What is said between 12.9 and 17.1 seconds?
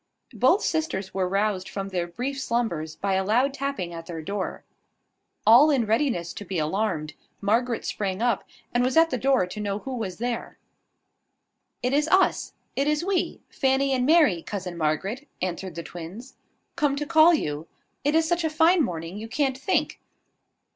we, Fanny and Mary, cousin Margaret," answered the twins, "come to